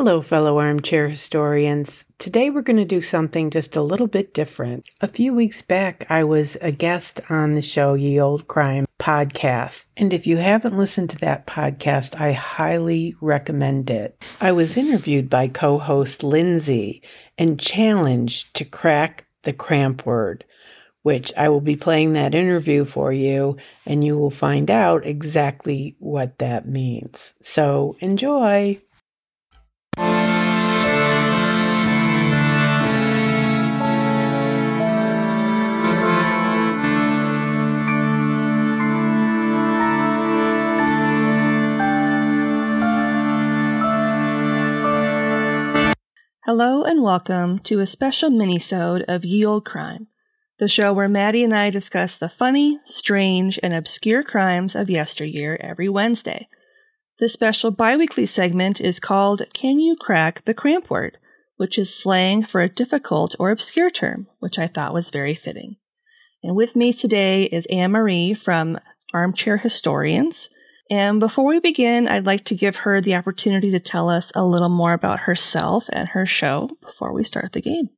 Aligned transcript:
Hello, 0.00 0.22
fellow 0.22 0.58
armchair 0.58 1.10
historians. 1.10 2.06
Today 2.16 2.48
we're 2.48 2.62
going 2.62 2.78
to 2.78 2.86
do 2.86 3.02
something 3.02 3.50
just 3.50 3.76
a 3.76 3.82
little 3.82 4.06
bit 4.06 4.32
different. 4.32 4.88
A 5.02 5.06
few 5.06 5.34
weeks 5.34 5.60
back, 5.60 6.06
I 6.08 6.24
was 6.24 6.56
a 6.62 6.72
guest 6.72 7.20
on 7.28 7.52
the 7.52 7.60
show 7.60 7.92
Ye 7.92 8.18
Olde 8.18 8.48
Crime 8.48 8.86
podcast. 8.98 9.88
And 9.98 10.14
if 10.14 10.26
you 10.26 10.38
haven't 10.38 10.78
listened 10.78 11.10
to 11.10 11.18
that 11.18 11.46
podcast, 11.46 12.18
I 12.18 12.32
highly 12.32 13.14
recommend 13.20 13.90
it. 13.90 14.24
I 14.40 14.52
was 14.52 14.78
interviewed 14.78 15.28
by 15.28 15.48
co 15.48 15.76
host 15.78 16.24
Lindsay 16.24 17.02
and 17.36 17.60
challenged 17.60 18.54
to 18.54 18.64
crack 18.64 19.26
the 19.42 19.52
cramp 19.52 20.06
word, 20.06 20.46
which 21.02 21.30
I 21.36 21.50
will 21.50 21.60
be 21.60 21.76
playing 21.76 22.14
that 22.14 22.34
interview 22.34 22.86
for 22.86 23.12
you, 23.12 23.58
and 23.84 24.02
you 24.02 24.16
will 24.16 24.30
find 24.30 24.70
out 24.70 25.04
exactly 25.04 25.94
what 25.98 26.38
that 26.38 26.66
means. 26.66 27.34
So 27.42 27.98
enjoy. 28.00 28.80
Hello 46.50 46.82
and 46.82 47.00
welcome 47.00 47.60
to 47.60 47.78
a 47.78 47.86
special 47.86 48.28
mini-sode 48.28 49.04
of 49.06 49.24
Ye 49.24 49.46
Olde 49.46 49.64
Crime, 49.64 50.08
the 50.58 50.66
show 50.66 50.92
where 50.92 51.08
Maddie 51.08 51.44
and 51.44 51.54
I 51.54 51.70
discuss 51.70 52.18
the 52.18 52.28
funny, 52.28 52.80
strange, 52.84 53.60
and 53.62 53.72
obscure 53.72 54.24
crimes 54.24 54.74
of 54.74 54.90
yesteryear 54.90 55.58
every 55.60 55.88
Wednesday. 55.88 56.48
This 57.20 57.34
special 57.34 57.70
biweekly 57.70 58.24
segment 58.24 58.80
is 58.80 58.98
called 58.98 59.42
Can 59.52 59.78
You 59.78 59.94
Crack 59.94 60.42
the 60.46 60.54
Cramp 60.54 60.88
Word, 60.88 61.18
which 61.58 61.76
is 61.76 61.94
slang 61.94 62.42
for 62.42 62.62
a 62.62 62.68
difficult 62.68 63.36
or 63.38 63.50
obscure 63.50 63.90
term, 63.90 64.26
which 64.38 64.58
I 64.58 64.66
thought 64.66 64.94
was 64.94 65.10
very 65.10 65.34
fitting. 65.34 65.76
And 66.42 66.56
with 66.56 66.74
me 66.74 66.94
today 66.94 67.42
is 67.44 67.66
Anne 67.66 67.92
Marie 67.92 68.32
from 68.32 68.80
Armchair 69.12 69.58
Historians, 69.58 70.48
and 70.90 71.20
before 71.20 71.44
we 71.44 71.60
begin, 71.60 72.08
I'd 72.08 72.24
like 72.24 72.46
to 72.46 72.54
give 72.54 72.76
her 72.76 73.02
the 73.02 73.16
opportunity 73.16 73.70
to 73.70 73.80
tell 73.80 74.08
us 74.08 74.32
a 74.34 74.42
little 74.42 74.70
more 74.70 74.94
about 74.94 75.20
herself 75.20 75.90
and 75.92 76.08
her 76.08 76.24
show 76.24 76.70
before 76.80 77.12
we 77.12 77.22
start 77.22 77.52
the 77.52 77.60
game. 77.60 77.90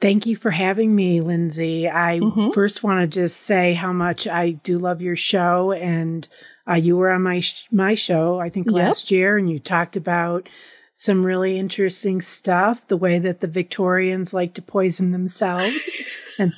Thank 0.00 0.26
you 0.26 0.36
for 0.36 0.52
having 0.52 0.94
me, 0.94 1.20
Lindsay. 1.20 1.88
I 1.88 2.20
mm-hmm. 2.20 2.50
first 2.50 2.84
want 2.84 3.00
to 3.00 3.20
just 3.20 3.38
say 3.38 3.74
how 3.74 3.92
much 3.92 4.28
I 4.28 4.52
do 4.52 4.78
love 4.78 5.02
your 5.02 5.16
show, 5.16 5.72
and 5.72 6.28
uh, 6.68 6.74
you 6.74 6.96
were 6.96 7.10
on 7.10 7.22
my 7.22 7.40
sh- 7.40 7.66
my 7.72 7.94
show 7.94 8.38
I 8.38 8.48
think 8.48 8.66
yep. 8.66 8.74
last 8.74 9.10
year, 9.10 9.36
and 9.36 9.50
you 9.50 9.58
talked 9.58 9.96
about 9.96 10.48
some 10.94 11.24
really 11.24 11.58
interesting 11.58 12.20
stuff. 12.20 12.86
The 12.86 12.96
way 12.96 13.18
that 13.18 13.40
the 13.40 13.48
Victorians 13.48 14.32
like 14.32 14.54
to 14.54 14.62
poison 14.62 15.10
themselves, 15.10 16.36
and 16.38 16.52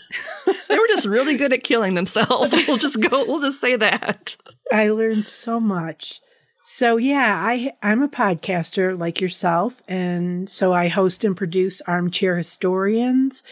they 0.69 0.79
were 0.79 0.89
just 0.89 1.07
really 1.07 1.39
good 1.39 1.55
at 1.55 1.65
killing 1.65 1.95
themselves. 1.95 2.55
We'll 2.69 2.77
just 2.77 3.01
go. 3.01 3.25
We'll 3.25 3.41
just 3.41 3.61
say 3.61 3.75
that. 3.77 4.37
I 4.71 4.91
learned 4.91 5.27
so 5.27 5.59
much. 5.59 6.21
So 6.63 6.97
yeah, 6.97 7.41
I 7.43 7.73
I'm 7.83 8.03
a 8.03 8.09
podcaster 8.09 8.99
like 8.99 9.21
yourself 9.21 9.83
and 9.89 10.49
so 10.49 10.73
I 10.73 10.89
host 10.89 11.25
and 11.25 11.37
produce 11.37 11.81
Armchair 11.83 12.37
Historians 12.37 13.43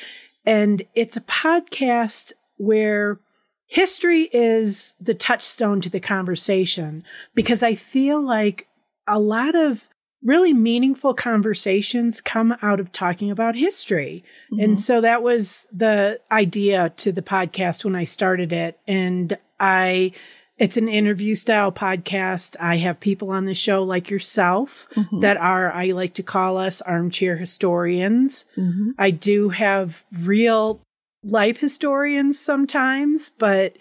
and 0.44 0.82
it's 0.94 1.16
a 1.16 1.22
podcast 1.22 2.32
where 2.56 3.20
history 3.66 4.28
is 4.32 4.94
the 4.98 5.14
touchstone 5.14 5.80
to 5.82 5.90
the 5.90 6.00
conversation 6.00 7.04
because 7.34 7.62
I 7.62 7.74
feel 7.74 8.24
like 8.24 8.66
a 9.06 9.18
lot 9.18 9.54
of 9.54 9.88
really 10.22 10.52
meaningful 10.52 11.14
conversations 11.14 12.20
come 12.20 12.56
out 12.60 12.80
of 12.80 12.90
talking 12.90 13.30
about 13.30 13.54
history. 13.54 14.24
Mm-hmm. 14.52 14.64
And 14.64 14.80
so 14.80 15.00
that 15.00 15.22
was 15.22 15.66
the 15.72 16.20
idea 16.32 16.90
to 16.96 17.12
the 17.12 17.22
podcast 17.22 17.84
when 17.84 17.94
I 17.94 18.04
started 18.04 18.52
it 18.52 18.78
and 18.86 19.38
I 19.60 20.12
it's 20.58 20.76
an 20.76 20.88
interview 20.88 21.34
style 21.34 21.70
podcast. 21.70 22.56
I 22.60 22.76
have 22.78 23.00
people 23.00 23.30
on 23.30 23.44
the 23.44 23.54
show 23.54 23.82
like 23.82 24.10
yourself 24.10 24.88
mm-hmm. 24.94 25.20
that 25.20 25.36
are, 25.36 25.72
I 25.72 25.92
like 25.92 26.14
to 26.14 26.22
call 26.22 26.56
us 26.56 26.80
armchair 26.82 27.36
historians. 27.36 28.44
Mm-hmm. 28.56 28.90
I 28.98 29.10
do 29.10 29.50
have 29.50 30.04
real 30.12 30.82
life 31.22 31.60
historians 31.60 32.38
sometimes, 32.38 33.30
but 33.30 33.76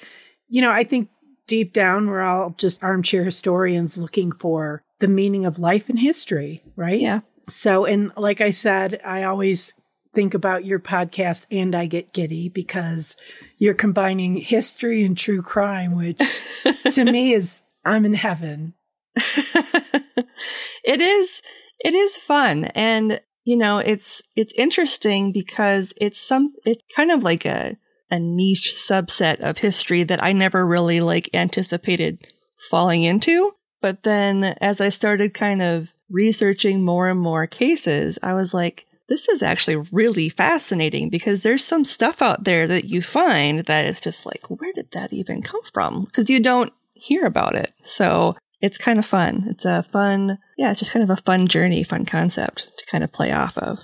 you 0.50 0.62
know, 0.62 0.72
I 0.72 0.84
think 0.84 1.10
deep 1.48 1.74
down 1.74 2.08
we're 2.08 2.22
all 2.22 2.54
just 2.58 2.84
armchair 2.84 3.24
historians 3.24 3.98
looking 3.98 4.32
for 4.32 4.84
the 5.00 5.08
meaning 5.08 5.46
of 5.46 5.60
life 5.60 5.90
and 5.90 6.00
history, 6.00 6.62
right? 6.76 7.00
Yeah. 7.00 7.22
So, 7.50 7.86
and 7.86 8.12
like 8.18 8.42
I 8.42 8.52
said, 8.52 9.00
I 9.06 9.24
always 9.24 9.74
think 10.18 10.34
about 10.34 10.66
your 10.66 10.80
podcast 10.80 11.46
and 11.52 11.76
I 11.76 11.86
get 11.86 12.12
giddy 12.12 12.50
because 12.50 13.18
you're 13.60 13.76
combining 13.76 14.38
history 14.38 15.04
and 15.04 15.16
true 15.16 15.44
crime, 15.44 15.96
which 15.96 16.42
to 16.96 17.06
me 17.06 17.34
is 17.34 17.62
I'm 17.86 18.04
in 18.04 18.16
heaven. 18.16 18.74
it 19.16 21.00
is 21.00 21.44
it 21.80 21.94
is 21.94 22.16
fun 22.16 22.66
and 22.66 23.22
you 23.44 23.56
know 23.56 23.78
it's 23.78 24.24
it's 24.36 24.54
interesting 24.54 25.32
because 25.32 25.94
it's 26.02 26.20
some 26.20 26.52
it's 26.66 26.84
kind 26.96 27.12
of 27.12 27.22
like 27.22 27.46
a 27.46 27.78
a 28.10 28.18
niche 28.18 28.74
subset 28.76 29.42
of 29.42 29.60
history 29.60 30.02
that 30.02 30.24
I 30.24 30.34
never 30.34 30.66
really 30.66 31.00
like 31.00 31.30
anticipated 31.36 32.26
falling 32.72 33.04
into. 33.04 33.54
But 33.82 34.02
then 34.02 34.44
as 34.62 34.82
I 34.82 34.90
started 34.90 35.36
kind 35.36 35.62
of 35.62 35.94
researching 36.10 36.84
more 36.84 37.08
and 37.08 37.20
more 37.20 37.46
cases, 37.46 38.18
I 38.24 38.34
was 38.34 38.52
like, 38.52 38.87
this 39.08 39.30
is 39.30 39.42
actually 39.42 39.78
really 39.92 40.30
fascinating 40.30 41.10
because 41.10 41.44
there's 41.44 41.64
some 41.64 41.86
stuff 41.86 42.22
out 42.22 42.44
there 42.44 42.68
that 42.68 42.86
you 42.86 43.02
find 43.02 43.60
that 43.66 43.86
is 43.86 44.00
just 44.00 44.26
like, 44.26 44.50
where 44.50 44.74
did 44.74 44.92
that 44.92 45.14
even 45.14 45.42
come 45.42 45.62
from? 45.74 46.04
Because 46.06 46.30
you 46.30 46.40
don't 46.40 46.74
hear 46.94 47.26
about 47.26 47.56
it. 47.56 47.72
So 47.84 48.36
it's 48.62 48.78
kind 48.78 49.00
of 49.00 49.06
fun. 49.06 49.46
It's 49.50 49.66
a 49.66 49.84
fun, 49.84 50.40
yeah, 50.58 50.72
it's 50.72 50.80
just 50.80 50.92
kind 50.92 51.04
of 51.04 51.10
a 51.10 51.22
fun 51.22 51.48
journey, 51.48 51.84
fun 51.84 52.06
concept 52.06 52.72
to 52.78 52.86
kind 52.88 53.04
of 53.04 53.12
play 53.12 53.32
off 53.32 53.58
of. 53.58 53.80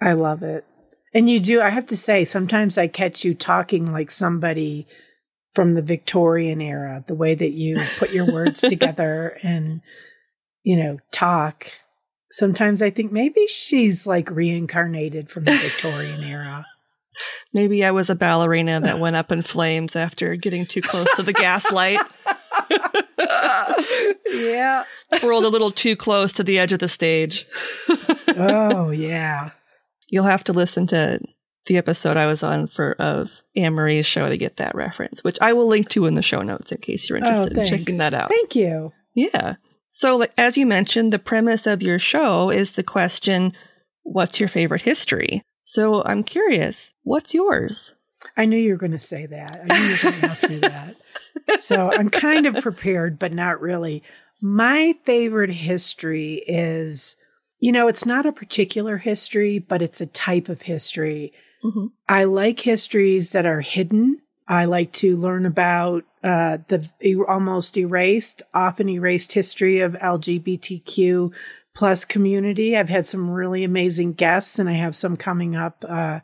I 0.00 0.12
love 0.12 0.42
it. 0.42 0.64
And 1.14 1.30
you 1.30 1.40
do, 1.40 1.62
I 1.62 1.70
have 1.70 1.86
to 1.86 1.96
say, 1.96 2.24
sometimes 2.24 2.76
I 2.76 2.88
catch 2.88 3.24
you 3.24 3.34
talking 3.34 3.90
like 3.90 4.10
somebody 4.10 4.86
from 5.54 5.72
the 5.72 5.82
Victorian 5.82 6.60
era, 6.60 7.02
the 7.06 7.14
way 7.14 7.34
that 7.34 7.52
you 7.52 7.80
put 7.98 8.10
your 8.10 8.30
words 8.30 8.60
together 8.68 9.38
and, 9.42 9.80
you 10.62 10.76
know, 10.76 10.98
talk 11.12 11.72
sometimes 12.36 12.82
I 12.82 12.90
think 12.90 13.12
maybe 13.12 13.46
she's 13.46 14.06
like 14.06 14.30
reincarnated 14.30 15.30
from 15.30 15.44
the 15.44 15.52
Victorian 15.52 16.22
era. 16.22 16.66
Maybe 17.54 17.82
I 17.82 17.92
was 17.92 18.10
a 18.10 18.14
ballerina 18.14 18.78
that 18.80 18.98
went 18.98 19.16
up 19.16 19.32
in 19.32 19.40
flames 19.40 19.96
after 19.96 20.36
getting 20.36 20.66
too 20.66 20.82
close 20.82 21.10
to 21.16 21.22
the 21.22 21.32
gaslight. 21.32 21.98
yeah. 24.34 24.84
Twirled 25.18 25.44
a 25.44 25.48
little 25.48 25.70
too 25.70 25.96
close 25.96 26.34
to 26.34 26.44
the 26.44 26.58
edge 26.58 26.74
of 26.74 26.78
the 26.78 26.88
stage. 26.88 27.46
oh, 28.36 28.90
yeah. 28.90 29.52
You'll 30.08 30.24
have 30.24 30.44
to 30.44 30.52
listen 30.52 30.86
to 30.88 31.20
the 31.64 31.78
episode 31.78 32.18
I 32.18 32.26
was 32.26 32.42
on 32.42 32.66
for 32.66 32.92
of 32.98 33.30
Anne 33.56 33.72
Marie's 33.72 34.04
show 34.04 34.28
to 34.28 34.36
get 34.36 34.58
that 34.58 34.74
reference, 34.74 35.24
which 35.24 35.38
I 35.40 35.54
will 35.54 35.68
link 35.68 35.88
to 35.90 36.04
in 36.04 36.12
the 36.12 36.22
show 36.22 36.42
notes 36.42 36.70
in 36.70 36.82
case 36.82 37.08
you're 37.08 37.16
oh, 37.16 37.20
interested 37.22 37.56
oh, 37.56 37.62
in 37.62 37.66
checking 37.66 37.96
that 37.96 38.12
out. 38.12 38.28
Thank 38.28 38.54
you. 38.54 38.92
Yeah. 39.14 39.54
So, 39.96 40.26
as 40.36 40.58
you 40.58 40.66
mentioned, 40.66 41.10
the 41.10 41.18
premise 41.18 41.66
of 41.66 41.80
your 41.80 41.98
show 41.98 42.50
is 42.50 42.72
the 42.72 42.82
question 42.82 43.54
What's 44.02 44.38
your 44.38 44.48
favorite 44.50 44.82
history? 44.82 45.40
So, 45.64 46.02
I'm 46.04 46.22
curious, 46.22 46.92
what's 47.02 47.32
yours? 47.32 47.94
I 48.36 48.44
knew 48.44 48.58
you 48.58 48.72
were 48.72 48.78
going 48.78 48.92
to 48.92 48.98
say 48.98 49.24
that. 49.24 49.62
I 49.62 49.74
knew 49.74 49.84
you 49.86 49.92
were 49.92 50.10
going 50.10 50.20
to 50.20 50.26
ask 50.26 50.50
me 50.50 50.58
that. 50.58 50.96
So, 51.58 51.90
I'm 51.92 52.10
kind 52.10 52.44
of 52.44 52.56
prepared, 52.56 53.18
but 53.18 53.32
not 53.32 53.60
really. 53.60 54.02
My 54.42 54.94
favorite 55.04 55.52
history 55.52 56.42
is, 56.46 57.16
you 57.58 57.72
know, 57.72 57.88
it's 57.88 58.04
not 58.04 58.26
a 58.26 58.32
particular 58.32 58.98
history, 58.98 59.58
but 59.58 59.80
it's 59.80 60.00
a 60.00 60.06
type 60.06 60.50
of 60.50 60.62
history. 60.62 61.32
Mm-hmm. 61.64 61.86
I 62.08 62.24
like 62.24 62.60
histories 62.60 63.30
that 63.30 63.46
are 63.46 63.62
hidden. 63.62 64.20
I 64.48 64.64
like 64.64 64.92
to 64.94 65.16
learn 65.16 65.44
about 65.44 66.04
uh, 66.22 66.58
the 66.68 66.88
almost 67.28 67.76
erased, 67.76 68.42
often 68.54 68.88
erased 68.88 69.32
history 69.32 69.80
of 69.80 69.94
LGBTQ 69.94 71.32
plus 71.74 72.04
community. 72.04 72.76
I've 72.76 72.88
had 72.88 73.06
some 73.06 73.30
really 73.30 73.64
amazing 73.64 74.14
guests, 74.14 74.58
and 74.58 74.68
I 74.68 74.74
have 74.74 74.96
some 74.96 75.16
coming 75.16 75.56
up 75.56 75.84
uh, 75.88 76.20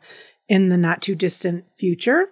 in 0.47 0.69
the 0.69 0.77
not 0.77 1.01
too 1.01 1.15
distant 1.15 1.65
future. 1.75 2.29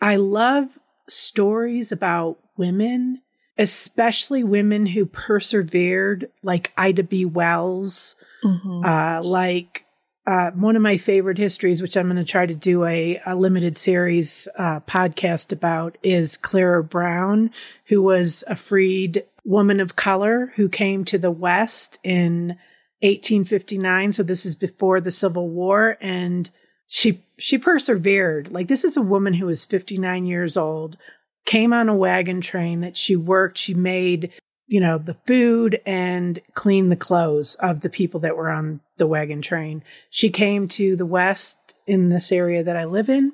I 0.00 0.16
love 0.16 0.78
stories 1.08 1.92
about 1.92 2.38
women, 2.56 3.22
especially 3.56 4.44
women 4.44 4.86
who 4.86 5.06
persevered, 5.06 6.30
like 6.42 6.72
Ida 6.76 7.04
B. 7.04 7.24
Wells, 7.24 8.16
mm-hmm. 8.42 8.84
uh, 8.84 9.22
like 9.22 9.83
uh, 10.26 10.50
one 10.52 10.74
of 10.76 10.82
my 10.82 10.96
favorite 10.96 11.38
histories, 11.38 11.82
which 11.82 11.96
I'm 11.96 12.06
going 12.06 12.16
to 12.16 12.24
try 12.24 12.46
to 12.46 12.54
do 12.54 12.84
a, 12.84 13.20
a 13.26 13.34
limited 13.36 13.76
series 13.76 14.48
uh, 14.56 14.80
podcast 14.80 15.52
about, 15.52 15.98
is 16.02 16.36
Clara 16.36 16.82
Brown, 16.82 17.50
who 17.86 18.02
was 18.02 18.42
a 18.46 18.56
freed 18.56 19.24
woman 19.44 19.80
of 19.80 19.96
color 19.96 20.52
who 20.56 20.68
came 20.68 21.04
to 21.04 21.18
the 21.18 21.30
West 21.30 21.98
in 22.02 22.56
1859. 23.00 24.12
So 24.12 24.22
this 24.22 24.46
is 24.46 24.54
before 24.54 24.98
the 25.00 25.10
Civil 25.10 25.50
War. 25.50 25.98
And 26.00 26.48
she, 26.88 27.22
she 27.38 27.58
persevered. 27.58 28.50
Like 28.50 28.68
this 28.68 28.84
is 28.84 28.96
a 28.96 29.02
woman 29.02 29.34
who 29.34 29.46
was 29.46 29.66
59 29.66 30.24
years 30.24 30.56
old, 30.56 30.96
came 31.44 31.74
on 31.74 31.90
a 31.90 31.94
wagon 31.94 32.40
train 32.40 32.80
that 32.80 32.96
she 32.96 33.14
worked. 33.14 33.58
She 33.58 33.74
made, 33.74 34.32
you 34.66 34.80
know, 34.80 34.98
the 34.98 35.14
food 35.26 35.80
and 35.84 36.40
clean 36.54 36.88
the 36.88 36.96
clothes 36.96 37.54
of 37.56 37.80
the 37.82 37.90
people 37.90 38.20
that 38.20 38.36
were 38.36 38.50
on 38.50 38.80
the 38.96 39.06
wagon 39.06 39.42
train. 39.42 39.82
She 40.10 40.30
came 40.30 40.68
to 40.68 40.96
the 40.96 41.06
West 41.06 41.74
in 41.86 42.08
this 42.08 42.32
area 42.32 42.62
that 42.62 42.76
I 42.76 42.84
live 42.84 43.08
in, 43.08 43.32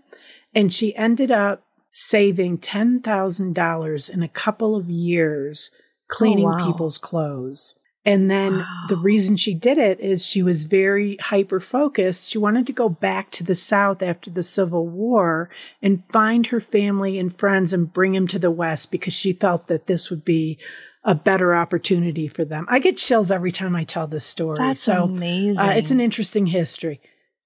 and 0.55 0.73
she 0.73 0.97
ended 0.97 1.31
up 1.31 1.63
saving 1.91 2.59
$10,000 2.59 4.11
in 4.15 4.23
a 4.23 4.29
couple 4.29 4.77
of 4.77 4.89
years 4.89 5.71
cleaning 6.09 6.47
oh, 6.47 6.57
wow. 6.57 6.67
people's 6.67 6.99
clothes. 6.99 7.75
And 8.05 8.31
then 8.31 8.55
wow. 8.55 8.85
the 8.89 8.97
reason 8.97 9.37
she 9.37 9.53
did 9.53 9.77
it 9.77 10.01
is 10.01 10.25
she 10.25 10.43
was 10.43 10.65
very 10.65 11.17
hyper 11.21 11.61
focused. 11.61 12.31
She 12.31 12.39
wanted 12.39 12.67
to 12.67 12.73
go 12.73 12.89
back 12.89 13.31
to 13.33 13.45
the 13.45 13.55
South 13.55 14.03
after 14.03 14.31
the 14.31 14.43
Civil 14.43 14.89
War 14.89 15.51
and 15.83 16.03
find 16.03 16.47
her 16.47 16.61
family 16.61 17.19
and 17.19 17.33
friends 17.33 17.75
and 17.75 17.93
bring 17.93 18.13
them 18.13 18.27
to 18.29 18.39
the 18.39 18.51
West 18.51 18.91
because 18.91 19.13
she 19.13 19.35
felt 19.35 19.67
that 19.67 19.87
this 19.87 20.09
would 20.09 20.25
be 20.25 20.59
a 21.05 21.15
better 21.15 21.55
opportunity 21.55 22.29
for 22.29 22.45
them. 22.45 22.67
I 22.69 22.79
get 22.79 22.97
chills 22.97 23.31
every 23.31 23.53
time 23.53 23.75
I 23.75 23.85
tell 23.85 24.07
this 24.07 24.27
story. 24.27 24.59
That's 24.59 24.81
so, 24.81 25.05
amazing. 25.05 25.59
Uh, 25.59 25.71
it's 25.71 25.91
an 25.91 26.01
interesting 26.01 26.47
history. 26.47 27.01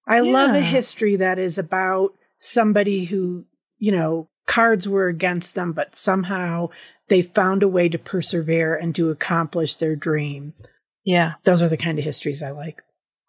I 0.07 0.21
yeah. 0.21 0.33
love 0.33 0.55
a 0.55 0.61
history 0.61 1.17
that 1.17 1.39
is 1.39 1.57
about 1.57 2.15
somebody 2.39 3.05
who, 3.05 3.47
you 3.79 3.93
know, 3.93 4.29
cards 4.47 4.89
were 4.89 5.09
against 5.09 5.55
them, 5.55 5.73
but 5.73 5.97
somehow 5.97 6.69
they 7.09 7.23
found 7.23 7.63
a 7.63 7.69
way 7.69 7.89
to 7.89 7.99
persevere 7.99 8.75
and 8.75 8.95
to 8.97 9.11
accomplish 9.11 9.77
their 9.77 9.97
dream. 9.97 10.55
Yeah. 11.05 11.35
Those 11.45 11.63
are 11.63 11.69
the 11.69 11.77
kind 11.77 11.99
of 11.99 12.05
histories 12.05 12.43
I 12.43 12.51
like. 12.51 12.83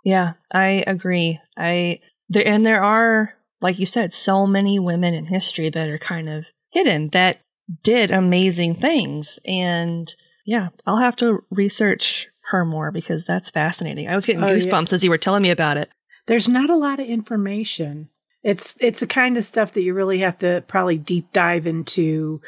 Yeah, 0.04 0.34
I 0.52 0.84
agree. 0.86 1.40
I 1.58 2.00
there 2.30 2.48
and 2.48 2.66
there 2.66 2.84
are 2.84 3.36
like 3.62 3.80
you 3.80 3.86
said 3.86 4.14
so 4.14 4.46
many 4.46 4.80
women 4.80 5.14
in 5.14 5.26
history 5.26 5.70
that 5.70 5.90
are 5.90 5.98
kind 5.98 6.30
of 6.30 6.46
hidden 6.72 7.10
that 7.10 7.40
did 7.84 8.12
amazing 8.12 8.76
things 8.76 9.40
and 9.46 10.14
yeah, 10.46 10.70
I'll 10.86 10.98
have 10.98 11.16
to 11.18 11.44
research 11.50 12.28
her 12.52 12.64
more 12.64 12.92
because 12.92 13.26
that's 13.26 13.50
fascinating. 13.50 14.08
I 14.08 14.16
was 14.16 14.26
getting 14.26 14.44
oh, 14.44 14.48
goosebumps 14.48 14.92
yeah. 14.92 14.96
as 14.96 15.04
you 15.04 15.10
were 15.10 15.18
telling 15.18 15.42
me 15.42 15.50
about 15.50 15.78
it. 15.78 15.90
There's 16.28 16.48
not 16.48 16.70
a 16.70 16.78
lot 16.78 17.00
of 17.00 17.08
information. 17.08 18.10
It's 18.44 18.76
it's 18.80 19.00
the 19.00 19.08
kind 19.08 19.38
of 19.38 19.44
stuff 19.44 19.74
that 19.74 19.82
you 19.82 19.96
really 19.96 20.20
have 20.20 20.38
to 20.40 20.64
probably 20.68 20.98
deep 20.98 21.34
dive 21.34 21.66
into 21.66 22.42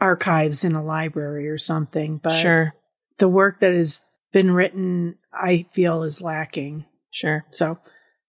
archives 0.00 0.64
in 0.64 0.74
a 0.74 0.82
library 0.82 1.48
or 1.48 1.58
something. 1.58 2.16
But 2.16 2.32
sure. 2.32 2.74
the 3.18 3.28
work 3.28 3.60
that 3.60 3.74
has 3.74 4.02
been 4.32 4.50
written, 4.50 5.16
I 5.32 5.66
feel, 5.72 6.02
is 6.02 6.22
lacking. 6.22 6.86
Sure. 7.10 7.44
So, 7.50 7.78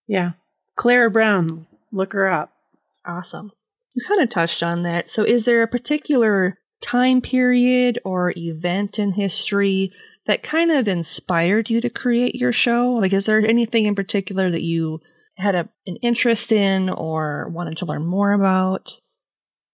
yeah. 0.06 0.32
Clara 0.76 1.10
Brown, 1.10 1.68
look 1.92 2.12
her 2.14 2.30
up. 2.30 2.52
Awesome. 3.06 3.52
You 3.96 4.04
kind 4.08 4.22
of 4.22 4.30
touched 4.30 4.64
on 4.64 4.84
that. 4.84 5.10
So, 5.10 5.24
is 5.24 5.46
there 5.46 5.62
a 5.62 5.68
particular 5.68 6.58
time 6.82 7.22
period 7.22 8.00
or 8.04 8.34
event 8.36 9.00
in 9.00 9.14
history 9.14 9.92
that 10.26 10.44
kind 10.44 10.72
of 10.72 10.88
inspired 10.88 11.70
you 11.70 11.82
to 11.82 11.90
create 11.90 12.36
your 12.36 12.52
show? 12.52 12.92
Like, 12.92 13.14
is 13.14 13.26
there 13.26 13.40
anything 13.40 13.86
in 13.86 13.96
particular 13.96 14.50
that 14.50 14.64
you 14.64 15.00
had 15.38 15.56
a, 15.56 15.70
an 15.88 15.98
interest 15.98 16.52
in 16.52 16.90
or 16.90 17.50
wanted 17.50 17.78
to 17.78 17.86
learn 17.86 18.06
more 18.06 18.34
about? 18.34 19.00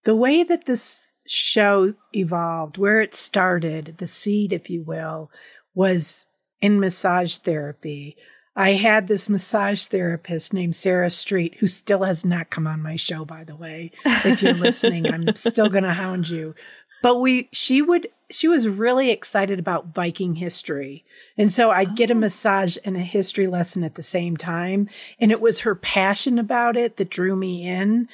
The 0.04 0.16
way 0.16 0.42
that 0.42 0.66
this 0.66 1.04
show 1.26 1.94
evolved, 2.12 2.78
where 2.78 3.00
it 3.00 3.14
started, 3.14 3.96
the 3.98 4.06
seed, 4.06 4.52
if 4.52 4.70
you 4.70 4.82
will, 4.82 5.30
was 5.74 6.26
in 6.60 6.80
massage 6.80 7.36
therapy. 7.36 8.16
I 8.60 8.74
had 8.74 9.08
this 9.08 9.30
massage 9.30 9.86
therapist 9.86 10.52
named 10.52 10.76
Sarah 10.76 11.08
Street, 11.08 11.56
who 11.60 11.66
still 11.66 12.02
has 12.02 12.26
not 12.26 12.50
come 12.50 12.66
on 12.66 12.82
my 12.82 12.94
show, 12.94 13.24
by 13.24 13.42
the 13.42 13.56
way. 13.56 13.90
If 14.04 14.42
you're 14.42 14.52
listening, 14.52 15.06
I'm 15.06 15.34
still 15.34 15.70
going 15.70 15.84
to 15.84 15.94
hound 15.94 16.28
you. 16.28 16.54
But 17.02 17.20
we, 17.20 17.48
she 17.52 17.80
would, 17.80 18.08
she 18.28 18.48
was 18.48 18.68
really 18.68 19.10
excited 19.10 19.58
about 19.58 19.94
Viking 19.94 20.34
history. 20.34 21.06
And 21.38 21.50
so 21.50 21.70
I'd 21.70 21.96
get 21.96 22.10
a 22.10 22.14
oh. 22.14 22.18
massage 22.18 22.76
and 22.84 22.98
a 22.98 23.00
history 23.00 23.46
lesson 23.46 23.82
at 23.82 23.94
the 23.94 24.02
same 24.02 24.36
time. 24.36 24.90
And 25.18 25.32
it 25.32 25.40
was 25.40 25.60
her 25.60 25.74
passion 25.74 26.38
about 26.38 26.76
it 26.76 26.98
that 26.98 27.08
drew 27.08 27.36
me 27.36 27.66
in. 27.66 28.08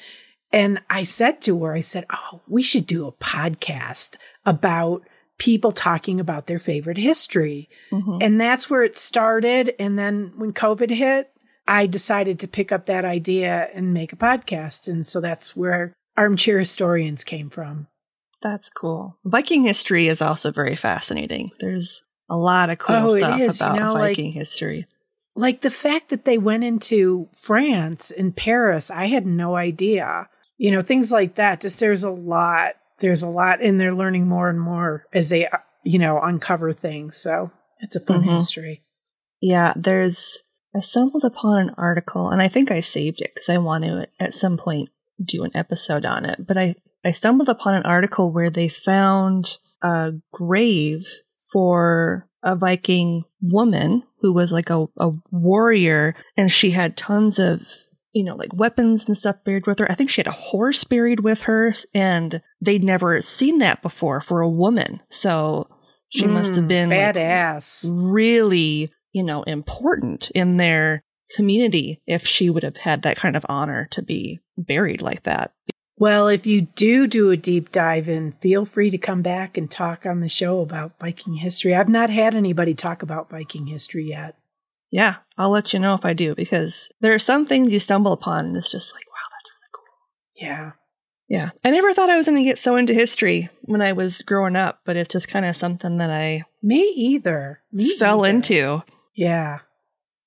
And 0.53 0.79
I 0.89 1.03
said 1.03 1.41
to 1.41 1.61
her, 1.65 1.73
I 1.73 1.81
said, 1.81 2.05
Oh, 2.09 2.39
we 2.47 2.63
should 2.63 2.87
do 2.87 3.05
a 3.05 3.11
podcast 3.11 4.15
about 4.45 5.03
people 5.37 5.71
talking 5.71 6.19
about 6.19 6.47
their 6.47 6.59
favorite 6.59 6.97
history. 6.97 7.69
Mm-hmm. 7.91 8.17
And 8.21 8.41
that's 8.41 8.69
where 8.69 8.83
it 8.83 8.97
started. 8.97 9.73
And 9.79 9.97
then 9.97 10.33
when 10.35 10.53
COVID 10.53 10.89
hit, 10.89 11.31
I 11.67 11.85
decided 11.85 12.39
to 12.39 12.47
pick 12.47 12.71
up 12.71 12.85
that 12.85 13.05
idea 13.05 13.69
and 13.73 13.93
make 13.93 14.13
a 14.13 14.17
podcast. 14.17 14.87
And 14.87 15.07
so 15.07 15.21
that's 15.21 15.55
where 15.55 15.93
Armchair 16.15 16.59
Historians 16.59 17.23
came 17.23 17.49
from. 17.49 17.87
That's 18.41 18.69
cool. 18.69 19.17
Viking 19.25 19.63
history 19.63 20.07
is 20.07 20.21
also 20.21 20.51
very 20.51 20.75
fascinating. 20.75 21.51
There's 21.59 22.03
a 22.29 22.37
lot 22.37 22.69
of 22.69 22.77
cool 22.77 22.95
oh, 22.95 23.09
stuff 23.09 23.39
about 23.39 23.75
you 23.75 23.79
know, 23.79 23.93
Viking 23.93 24.25
like, 24.25 24.33
history. 24.33 24.85
Like 25.35 25.61
the 25.61 25.69
fact 25.69 26.09
that 26.09 26.25
they 26.25 26.37
went 26.37 26.63
into 26.63 27.29
France 27.33 28.11
and 28.11 28.35
Paris, 28.35 28.89
I 28.89 29.07
had 29.07 29.25
no 29.25 29.55
idea 29.55 30.29
you 30.57 30.71
know, 30.71 30.81
things 30.81 31.11
like 31.11 31.35
that. 31.35 31.61
Just 31.61 31.79
there's 31.79 32.03
a 32.03 32.09
lot, 32.09 32.73
there's 32.99 33.23
a 33.23 33.29
lot, 33.29 33.61
and 33.61 33.79
they're 33.79 33.95
learning 33.95 34.27
more 34.27 34.49
and 34.49 34.59
more 34.59 35.05
as 35.13 35.29
they, 35.29 35.47
you 35.83 35.99
know, 35.99 36.19
uncover 36.21 36.73
things. 36.73 37.17
So 37.17 37.51
it's 37.79 37.95
a 37.95 37.99
fun 37.99 38.21
mm-hmm. 38.21 38.35
history. 38.35 38.83
Yeah, 39.41 39.73
there's, 39.75 40.43
I 40.75 40.79
stumbled 40.79 41.23
upon 41.23 41.61
an 41.61 41.75
article 41.77 42.29
and 42.29 42.41
I 42.41 42.47
think 42.47 42.71
I 42.71 42.79
saved 42.79 43.21
it 43.21 43.31
because 43.33 43.49
I 43.49 43.57
want 43.57 43.83
to 43.83 44.07
at 44.19 44.33
some 44.33 44.57
point 44.57 44.89
do 45.23 45.43
an 45.43 45.51
episode 45.55 46.05
on 46.05 46.25
it. 46.25 46.45
But 46.47 46.57
I, 46.57 46.75
I 47.05 47.11
stumbled 47.11 47.49
upon 47.49 47.75
an 47.75 47.83
article 47.83 48.31
where 48.31 48.49
they 48.49 48.67
found 48.67 49.57
a 49.81 50.13
grave 50.31 51.05
for 51.51 52.27
a 52.43 52.55
Viking 52.55 53.23
woman 53.41 54.03
who 54.21 54.33
was 54.33 54.51
like 54.51 54.69
a, 54.69 54.87
a 54.97 55.11
warrior 55.31 56.15
and 56.35 56.51
she 56.51 56.71
had 56.71 56.97
tons 56.97 57.39
of 57.39 57.67
you 58.17 58.23
know, 58.23 58.35
like 58.35 58.51
weapons 58.51 59.05
and 59.05 59.15
stuff 59.15 59.35
buried 59.43 59.67
with 59.67 59.77
her. 59.77 59.91
I 59.91 59.93
think 59.93 60.09
she 60.09 60.21
had 60.21 60.27
a 60.27 60.31
horse 60.31 60.83
buried 60.83 61.19
with 61.19 61.43
her, 61.43 61.75
and 61.93 62.41
they'd 62.59 62.83
never 62.83 63.21
seen 63.21 63.59
that 63.59 63.83
before 63.83 64.21
for 64.21 64.41
a 64.41 64.49
woman. 64.49 65.01
So 65.09 65.69
she 66.09 66.25
mm, 66.25 66.31
must 66.31 66.55
have 66.55 66.67
been 66.67 66.89
badass, 66.89 67.83
like, 67.83 67.93
really, 67.95 68.91
you 69.13 69.23
know, 69.23 69.43
important 69.43 70.31
in 70.31 70.57
their 70.57 71.03
community 71.35 72.01
if 72.07 72.25
she 72.25 72.49
would 72.49 72.63
have 72.63 72.77
had 72.77 73.03
that 73.03 73.17
kind 73.17 73.35
of 73.35 73.45
honor 73.47 73.87
to 73.91 74.01
be 74.01 74.39
buried 74.57 75.03
like 75.03 75.21
that. 75.23 75.53
Well, 75.99 76.27
if 76.27 76.47
you 76.47 76.61
do 76.61 77.05
do 77.05 77.29
a 77.29 77.37
deep 77.37 77.71
dive 77.71 78.09
in, 78.09 78.31
feel 78.31 78.65
free 78.65 78.89
to 78.89 78.97
come 78.97 79.21
back 79.21 79.57
and 79.57 79.69
talk 79.69 80.07
on 80.07 80.21
the 80.21 80.29
show 80.29 80.61
about 80.61 80.97
Viking 80.99 81.35
history. 81.35 81.75
I've 81.75 81.89
not 81.89 82.09
had 82.09 82.33
anybody 82.33 82.73
talk 82.73 83.03
about 83.03 83.29
Viking 83.29 83.67
history 83.67 84.09
yet 84.09 84.35
yeah, 84.89 85.15
I'll 85.37 85.49
let 85.49 85.73
you 85.73 85.79
know 85.79 85.93
if 85.93 86.05
I 86.05 86.13
do 86.13 86.35
because 86.35 86.89
there 87.01 87.13
are 87.13 87.19
some 87.19 87.45
things 87.45 87.73
you 87.73 87.79
stumble 87.79 88.13
upon 88.13 88.45
and 88.45 88.57
it's 88.57 88.71
just 88.71 88.93
like, 88.93 89.05
wow, 89.07 89.29
that's 89.31 89.51
really 89.51 89.69
cool. 89.73 89.85
Yeah. 90.35 90.71
Yeah. 91.29 91.49
I 91.63 91.71
never 91.71 91.93
thought 91.93 92.09
I 92.09 92.17
was 92.17 92.27
going 92.27 92.37
to 92.37 92.43
get 92.43 92.57
so 92.57 92.77
into 92.77 92.93
history 92.93 93.49
when 93.63 93.81
I 93.81 93.91
was 93.91 94.21
growing 94.21 94.55
up, 94.55 94.79
but 94.85 94.95
it's 94.95 95.11
just 95.11 95.27
kind 95.27 95.45
of 95.45 95.55
something 95.55 95.97
that 95.97 96.09
I. 96.09 96.43
Me 96.63 96.93
either. 96.95 97.61
Me 97.71 97.97
fell 97.97 98.25
either. 98.25 98.35
into. 98.35 98.83
Yeah. 99.15 99.59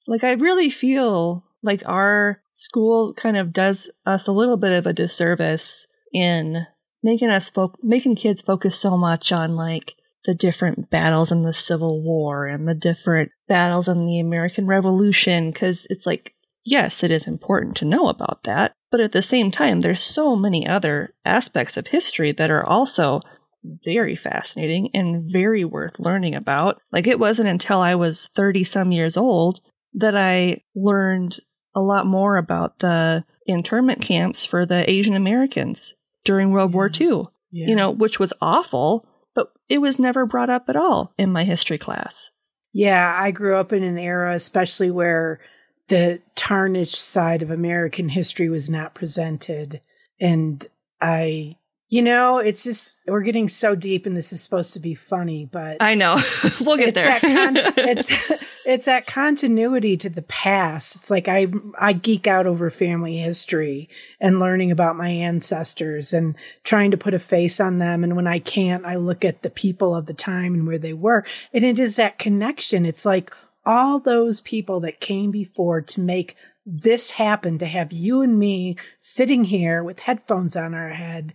Like, 0.07 0.25
I 0.25 0.33
really 0.33 0.69
feel 0.69 1.45
like 1.63 1.83
our 1.87 2.43
school 2.53 3.15
kind 3.15 3.37
of 3.37 3.53
does 3.53 3.91
us 4.05 4.27
a 4.27 4.33
little 4.33 4.57
bit 4.57 4.73
of 4.73 4.87
a 4.87 4.93
disservice 4.93 5.87
in 6.13 6.67
making 7.03 7.31
us 7.31 7.49
fo- 7.49 7.75
making 7.83 8.17
kids 8.17 8.43
focus 8.43 8.79
so 8.79 8.97
much 8.97 9.33
on 9.33 9.57
like 9.57 9.95
the 10.25 10.35
different 10.35 10.91
battles 10.91 11.33
in 11.33 11.43
the 11.43 11.53
Civil 11.53 12.03
War 12.03 12.47
and 12.47 12.69
the 12.69 12.75
different 12.75 13.31
battles 13.49 13.89
in 13.89 14.07
the 14.07 14.19
American 14.19 14.67
Revolution. 14.67 15.53
Cause 15.53 15.87
it's 15.91 16.07
like, 16.07 16.35
yes, 16.65 17.03
it 17.03 17.11
is 17.11 17.27
important 17.27 17.77
to 17.79 17.85
know 17.85 18.09
about 18.09 18.45
that. 18.45 18.75
But 18.91 19.01
at 19.01 19.13
the 19.13 19.23
same 19.23 19.51
time, 19.51 19.81
there's 19.81 20.03
so 20.03 20.37
many 20.37 20.67
other 20.67 21.15
aspects 21.25 21.77
of 21.77 21.89
history 21.89 22.33
that 22.33 22.51
are 22.51 22.65
also 22.65 23.21
very 23.63 24.17
fascinating 24.17 24.91
and 24.95 25.31
very 25.31 25.65
worth 25.65 25.99
learning 25.99 26.35
about. 26.35 26.81
Like 26.93 27.07
it 27.07 27.19
wasn't 27.19 27.49
until 27.49 27.81
I 27.81 27.95
was 27.95 28.27
30 28.29 28.65
some 28.65 28.93
years 28.93 29.17
old 29.17 29.61
that 29.95 30.17
I 30.17 30.63
learned 30.75 31.41
a 31.75 31.81
lot 31.81 32.07
more 32.07 32.37
about 32.37 32.79
the 32.79 33.25
internment 33.47 34.01
camps 34.01 34.45
for 34.45 34.65
the 34.65 34.89
Asian 34.91 35.15
Americans 35.15 35.95
during 36.25 36.51
World. 36.51 36.73
War 36.73 36.91
II. 37.01 37.25
Yeah. 37.51 37.67
You 37.67 37.75
know, 37.75 37.91
which 37.91 38.19
was 38.19 38.33
awful, 38.41 39.07
but 39.35 39.53
it 39.69 39.79
was 39.79 39.99
never 39.99 40.27
brought 40.27 40.51
up 40.51 40.69
at 40.69 40.77
all 40.77 41.13
in 41.19 41.33
my 41.33 41.45
history 41.45 41.79
class. 41.79 42.31
Yeah, 42.73 43.17
I 43.19 43.31
grew 43.31 43.57
up 43.57 43.73
in 43.73 43.83
an 43.83 43.99
era, 43.99 44.35
especially 44.35 44.91
where 44.91 45.41
the 45.89 46.21
tarnished 46.37 47.01
side 47.01 47.43
of 47.43 47.51
American 47.51 48.11
history 48.11 48.49
was 48.49 48.71
not 48.71 48.95
presented. 48.95 49.81
And 50.21 50.65
I 51.01 51.57
You 51.93 52.03
know, 52.03 52.39
it's 52.39 52.63
just 52.63 52.93
we're 53.09 53.23
getting 53.23 53.49
so 53.49 53.75
deep, 53.75 54.07
and 54.07 54.17
this 54.17 54.33
is 54.33 54.41
supposed 54.41 54.75
to 54.75 54.81
be 54.81 54.95
funny, 54.95 55.45
but 55.51 55.79
I 55.81 55.97
know 55.97 56.21
we'll 56.61 56.77
get 56.77 56.91
it's 56.91 56.95
there. 56.95 57.19
That 57.19 57.75
con- 57.75 57.75
it's 57.89 58.33
it's 58.65 58.85
that 58.85 59.09
continuity 59.09 59.97
to 59.97 60.09
the 60.09 60.23
past. 60.23 60.95
It's 60.95 61.11
like 61.11 61.27
I 61.27 61.49
I 61.77 61.93
geek 61.93 62.29
out 62.29 62.47
over 62.47 62.71
family 62.71 63.19
history 63.19 63.89
and 64.21 64.39
learning 64.39 64.71
about 64.71 64.97
my 64.97 65.09
ancestors 65.09 66.13
and 66.13 66.37
trying 66.63 66.93
to 66.93 66.97
put 66.97 67.13
a 67.13 67.19
face 67.19 67.59
on 67.59 67.79
them. 67.79 68.05
And 68.05 68.15
when 68.15 68.29
I 68.29 68.39
can't, 68.39 68.87
I 68.87 68.95
look 68.95 69.25
at 69.25 69.43
the 69.43 69.51
people 69.51 69.93
of 69.93 70.07
the 70.07 70.15
time 70.15 70.55
and 70.55 70.69
where 70.69 70.79
they 70.79 70.93
were. 70.93 71.25
And 71.53 71.65
it 71.65 71.81
is 71.81 71.97
that 71.97 72.19
connection. 72.19 72.87
It's 72.87 73.05
like 73.05 73.35
all 73.67 73.99
those 73.99 74.41
people 74.41 74.79
that 74.81 75.01
came 75.01 75.33
before 75.33 75.81
to 75.81 76.01
make 76.01 76.37
this 76.65 77.13
happen, 77.13 77.59
to 77.59 77.67
have 77.67 77.91
you 77.91 78.23
and 78.23 78.39
me 78.39 78.77
sitting 79.01 79.45
here 79.45 79.83
with 79.83 80.01
headphones 80.01 80.57
on 80.57 80.73
our 80.73 80.91
head 80.91 81.35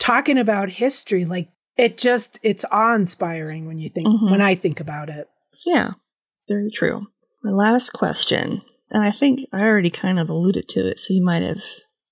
talking 0.00 0.36
about 0.38 0.70
history 0.70 1.24
like 1.24 1.48
it 1.76 1.96
just 1.96 2.38
it's 2.42 2.64
awe-inspiring 2.72 3.66
when 3.66 3.78
you 3.78 3.88
think 3.88 4.08
Mhm. 4.08 4.30
when 4.32 4.40
i 4.40 4.54
think 4.56 4.80
about 4.80 5.08
it 5.08 5.28
Yeah, 5.64 5.90
it's 6.38 6.46
very 6.48 6.70
true. 6.70 7.06
My 7.44 7.50
last 7.52 7.90
question, 7.90 8.62
and 8.90 9.04
I 9.04 9.12
think 9.12 9.40
I 9.52 9.60
already 9.62 9.90
kind 9.90 10.18
of 10.18 10.28
alluded 10.30 10.68
to 10.70 10.80
it, 10.88 10.98
so 10.98 11.12
you 11.14 11.22
might 11.24 11.42
have 11.42 11.62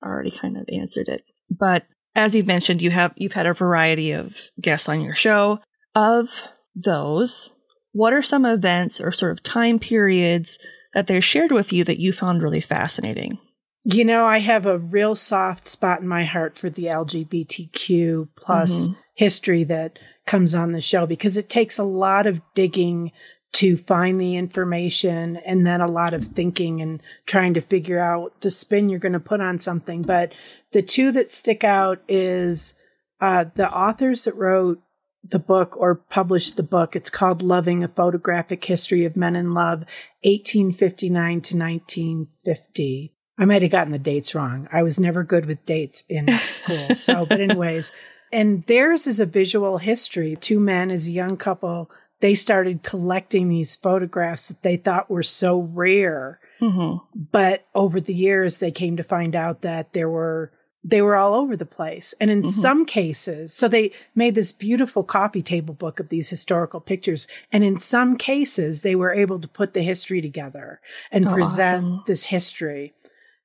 already 0.05 0.31
kind 0.31 0.57
of 0.57 0.65
answered 0.79 1.09
it. 1.09 1.23
But 1.51 1.85
as 2.15 2.35
you've 2.35 2.47
mentioned, 2.47 2.83
you 2.83 2.91
have 2.91 3.13
you've 3.17 3.33
had 3.33 3.47
a 3.47 3.55
variety 3.55 4.13
of 4.13 4.37
guests 4.61 4.89
on 4.89 5.01
your 5.01 5.15
show. 5.15 5.61
Of 5.95 6.29
those, 6.75 7.53
what 7.93 8.13
are 8.13 8.23
some 8.23 8.45
events 8.47 9.01
or 9.01 9.13
sort 9.13 9.33
of 9.33 9.43
time 9.43 9.79
periods 9.79 10.59
that 10.95 11.07
they 11.07 11.21
shared 11.21 11.53
with 11.53 11.73
you 11.73 11.85
that 11.85 11.99
you 11.99 12.13
found 12.13 12.43
really 12.43 12.61
fascinating? 12.61 13.39
You 13.85 14.05
know 14.05 14.25
i 14.27 14.39
have 14.39 14.67
a 14.67 14.79
real 14.79 15.15
soft 15.15 15.67
spot 15.67 16.01
in 16.01 16.09
my 16.09 16.25
heart 16.25 16.57
for 16.57 16.69
the 16.71 16.85
lgbtq 16.85 18.29
plus 18.37 18.89
Mhm. 18.89 18.97
history 19.15 19.65
that 19.65 19.99
comes 20.27 20.55
on 20.55 20.73
the 20.73 20.81
show 20.81 21.07
because 21.07 21.37
it 21.37 21.49
takes 21.49 21.79
a 21.79 21.85
lot 21.85 22.27
of 22.27 22.41
digging 22.55 23.13
to 23.53 23.77
find 23.79 24.21
the 24.21 24.37
information 24.37 25.37
and 25.39 25.67
then 25.67 25.81
a 25.81 25.91
lot 25.91 26.13
of 26.13 26.27
thinking 26.27 26.83
and 26.83 27.03
trying 27.25 27.55
to 27.55 27.63
figure 27.63 27.99
out 27.99 28.39
the 28.43 28.51
spin 28.51 28.89
you're 28.91 28.99
going 28.99 29.15
to 29.15 29.19
put 29.19 29.41
on 29.41 29.59
something. 29.59 30.03
But 30.03 30.35
the 30.73 30.83
two 30.83 31.11
that 31.13 31.33
stick 31.33 31.65
out 31.65 32.03
is 32.07 32.75
uh, 33.23 33.47
the 33.55 33.69
authors 33.73 34.25
that 34.25 34.37
wrote 34.37 34.83
the 35.25 35.39
book 35.39 35.75
or 35.79 35.95
published 35.95 36.57
the 36.59 36.63
book. 36.63 36.95
It's 36.95 37.09
called 37.11 37.41
Loving 37.41 37.83
a 37.83 37.89
Photographic 37.89 38.63
History 38.67 39.07
of 39.07 39.17
Men 39.17 39.35
in 39.35 39.53
Love, 39.53 39.87
1859 40.23 41.41
to 41.41 41.57
1950. 41.57 43.13
I 43.39 43.45
might 43.45 43.63
have 43.63 43.71
gotten 43.71 43.93
the 43.93 43.99
dates 43.99 44.35
wrong. 44.35 44.69
I 44.73 44.83
was 44.83 44.99
never 44.99 45.23
good 45.23 45.47
with 45.47 45.65
dates 45.65 46.05
in 46.09 46.29
school. 46.41 46.95
So, 46.95 47.25
but 47.25 47.41
anyways, 47.41 47.93
and 48.33 48.65
theirs 48.67 49.07
is 49.07 49.21
a 49.21 49.27
visual 49.27 49.79
history. 49.79 50.37
Two 50.37 50.59
men 50.61 50.91
as 50.91 51.07
a 51.07 51.13
young 51.13 51.37
couple, 51.37 51.91
they 52.21 52.35
started 52.35 52.83
collecting 52.83 53.49
these 53.49 53.77
photographs 53.77 54.49
that 54.49 54.63
they 54.63 54.77
thought 54.77 55.09
were 55.11 55.23
so 55.23 55.61
rare. 55.61 56.41
Mm-hmm. 56.61 56.99
But 57.31 57.65
over 57.75 58.01
the 58.01 58.15
years, 58.15 58.59
they 58.59 58.73
came 58.73 58.97
to 58.97 59.05
find 59.05 59.37
out 59.37 59.63
that 59.63 59.93
there 59.93 60.09
were 60.11 60.53
they 60.85 61.03
were 61.03 61.17
all 61.17 61.35
over 61.35 61.57
the 61.57 61.67
place. 61.67 62.15
And 62.21 62.31
in 62.31 62.43
Mhm. 62.43 62.47
some 62.51 62.87
cases, 62.87 63.53
so 63.53 63.67
they 63.69 63.91
made 64.15 64.37
this 64.37 64.53
beautiful 64.53 65.03
coffee 65.03 65.43
table 65.43 65.75
book 65.75 65.99
of 66.01 66.09
these 66.09 66.31
historical 66.31 66.81
pictures. 66.81 67.27
And 67.53 67.65
in 67.65 67.79
some 67.81 68.17
cases, 68.17 68.81
they 68.81 68.95
were 68.95 69.13
able 69.13 69.41
to 69.41 69.49
put 69.49 69.75
the 69.75 69.83
history 69.83 70.23
together 70.23 70.81
and 71.11 71.27
Oh, 71.29 71.35
present 71.35 71.85
awesome. 71.85 72.03
this 72.07 72.27
history. 72.27 72.95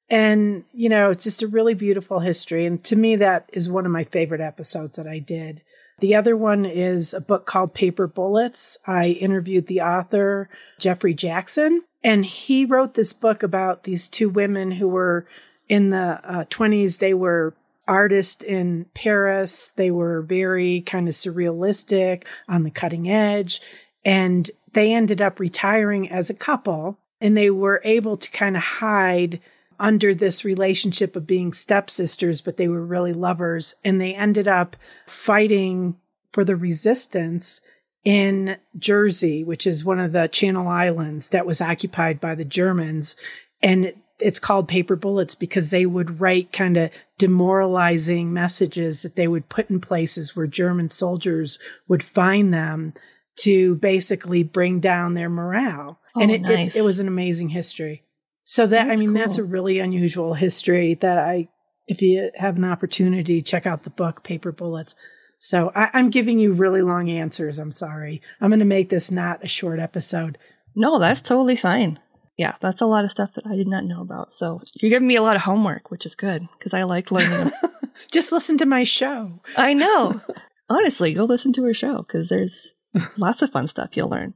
And, 0.10 0.65
you 0.74 0.89
know, 0.89 1.10
it's 1.10 1.24
just 1.24 1.41
a 1.41 1.48
really 1.48 1.74
beautiful 1.74 2.19
history. 2.19 2.65
And 2.65 2.83
to 2.83 2.95
me, 2.95 3.15
that 3.15 3.50
is 3.53 3.69
one 3.69 3.86
of 3.86 3.91
my 3.91 4.03
favorite 4.03 4.41
episodes 4.41 4.98
that 4.98 5.07
I 5.07 5.19
did. 5.19 5.62
The 6.00 6.15
other 6.15 6.36
one 6.36 6.65
is 6.65 7.13
a 7.13 7.22
book 7.22 7.45
called 7.45 7.74
Paper 7.74 8.07
Bullets. 8.07 8.77
I 8.86 9.07
interviewed 9.07 9.67
the 9.67 9.81
author, 9.81 10.50
Jeffrey 10.79 11.13
Jackson, 11.13 11.83
and 12.03 12.25
he 12.25 12.65
wrote 12.65 12.95
this 12.95 13.13
book 13.13 13.43
about 13.43 13.83
these 13.83 14.10
two 14.10 14.29
women 14.29 14.72
who 14.72 14.88
were 14.88 15.25
in 15.69 15.91
the 15.91 16.19
uh, 16.24 16.45
20s. 16.45 17.00
They 17.00 17.13
were 17.13 17.55
artists 17.88 18.43
in 18.43 18.86
Paris. 18.93 19.72
They 19.75 19.91
were 19.91 20.22
very 20.22 20.81
kind 20.81 21.07
of 21.07 21.13
surrealistic 21.13 22.24
on 22.48 22.63
the 22.63 22.72
cutting 22.72 23.10
edge. 23.10 23.62
And 24.03 24.50
they 24.74 24.93
ended 24.93 25.22
up 25.22 25.39
retiring 25.39 26.10
as 26.10 26.29
a 26.29 26.36
couple 26.36 26.98
and 27.22 27.38
they 27.38 27.50
were 27.50 27.81
able 27.86 28.17
to 28.17 28.31
kind 28.31 28.57
of 28.57 28.63
hide 28.63 29.39
under 29.79 30.13
this 30.15 30.43
relationship 30.45 31.15
of 31.15 31.27
being 31.27 31.53
stepsisters, 31.53 32.41
but 32.41 32.57
they 32.57 32.67
were 32.67 32.85
really 32.85 33.13
lovers. 33.13 33.75
And 33.83 33.99
they 33.99 34.13
ended 34.13 34.47
up 34.47 34.75
fighting 35.05 35.95
for 36.31 36.43
the 36.43 36.55
resistance 36.55 37.61
in 38.03 38.57
Jersey, 38.77 39.43
which 39.43 39.65
is 39.65 39.85
one 39.85 39.99
of 39.99 40.11
the 40.11 40.27
Channel 40.27 40.67
Islands 40.67 41.29
that 41.29 41.45
was 41.45 41.61
occupied 41.61 42.19
by 42.19 42.35
the 42.35 42.45
Germans. 42.45 43.15
And 43.61 43.93
it's 44.19 44.39
called 44.39 44.67
paper 44.67 44.95
bullets 44.95 45.35
because 45.35 45.69
they 45.69 45.85
would 45.85 46.19
write 46.19 46.51
kind 46.51 46.77
of 46.77 46.91
demoralizing 47.17 48.33
messages 48.33 49.01
that 49.01 49.15
they 49.15 49.27
would 49.27 49.49
put 49.49 49.69
in 49.69 49.79
places 49.79 50.35
where 50.35 50.47
German 50.47 50.89
soldiers 50.89 51.59
would 51.87 52.03
find 52.03 52.53
them 52.53 52.93
to 53.35 53.75
basically 53.75 54.43
bring 54.43 54.79
down 54.79 55.13
their 55.13 55.29
morale. 55.29 55.99
Oh, 56.15 56.21
and 56.21 56.31
Oh, 56.31 56.33
it, 56.35 56.41
nice. 56.41 56.67
it's, 56.67 56.75
it 56.75 56.83
was 56.83 56.99
an 56.99 57.07
amazing 57.07 57.49
history. 57.49 58.03
So 58.43 58.67
that, 58.67 58.88
That's 58.88 59.00
I 59.00 59.03
mean, 59.03 59.13
that's 59.13 59.38
a 59.38 59.43
really 59.43 59.79
unusual 59.79 60.33
history 60.33 60.95
that 60.95 61.17
I, 61.17 61.47
if 61.88 62.01
you 62.01 62.31
have 62.35 62.57
an 62.57 62.65
opportunity, 62.65 63.41
check 63.41 63.65
out 63.65 63.83
the 63.83 63.89
book, 63.89 64.23
Paper 64.23 64.51
Bullets. 64.51 64.95
So 65.39 65.71
I, 65.75 65.89
I'm 65.93 66.09
giving 66.09 66.39
you 66.39 66.53
really 66.53 66.81
long 66.81 67.09
answers. 67.09 67.59
I'm 67.59 67.71
sorry. 67.71 68.21
I'm 68.41 68.50
going 68.50 68.59
to 68.59 68.65
make 68.65 68.89
this 68.89 69.12
not 69.12 69.43
a 69.43 69.47
short 69.47 69.79
episode. 69.79 70.38
No, 70.75 71.00
that's 71.00 71.21
totally 71.21 71.55
fine. 71.55 72.00
Yeah, 72.38 72.55
that's 72.62 72.81
a 72.81 72.85
lot 72.85 73.03
of 73.03 73.12
stuff 73.12 73.33
that 73.33 73.45
I 73.45 73.55
did 73.55 73.67
not 73.67 73.85
know 73.85 74.01
about. 74.01 74.33
So 74.33 74.62
you're 74.75 74.89
giving 74.89 75.07
me 75.07 75.15
a 75.15 75.21
lot 75.21 75.35
of 75.35 75.43
homework, 75.43 75.91
which 75.91 76.05
is 76.05 76.15
good 76.15 76.47
because 76.57 76.73
I 76.73 76.83
like 76.83 77.12
learning. 77.12 77.51
Just 78.12 78.31
listen 78.31 78.57
to 78.57 78.65
my 78.65 78.83
show. 78.83 79.41
I 79.55 79.73
know. 79.73 80.21
Honestly, 80.69 81.13
go 81.13 81.25
listen 81.25 81.53
to 81.53 81.63
her 81.63 81.73
show 81.73 82.01
because 82.01 82.29
there's 82.29 82.73
lots 83.17 83.41
of 83.41 83.51
fun 83.51 83.67
stuff 83.67 83.95
you'll 83.95 84.09
learn. 84.09 84.33